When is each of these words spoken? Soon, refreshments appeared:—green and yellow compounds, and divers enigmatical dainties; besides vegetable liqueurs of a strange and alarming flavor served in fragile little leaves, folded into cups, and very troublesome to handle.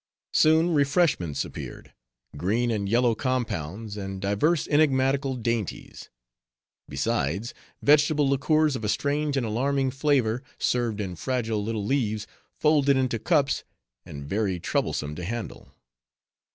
Soon, 0.33 0.73
refreshments 0.73 1.45
appeared:—green 1.45 2.71
and 2.71 2.89
yellow 2.89 3.13
compounds, 3.13 3.97
and 3.97 4.19
divers 4.19 4.67
enigmatical 4.67 5.35
dainties; 5.35 6.09
besides 6.89 7.53
vegetable 7.83 8.27
liqueurs 8.27 8.75
of 8.75 8.83
a 8.83 8.89
strange 8.89 9.37
and 9.37 9.45
alarming 9.45 9.91
flavor 9.91 10.41
served 10.57 11.01
in 11.01 11.15
fragile 11.15 11.63
little 11.63 11.85
leaves, 11.85 12.25
folded 12.59 12.97
into 12.97 13.19
cups, 13.19 13.63
and 14.03 14.25
very 14.25 14.59
troublesome 14.59 15.13
to 15.13 15.23
handle. 15.23 15.71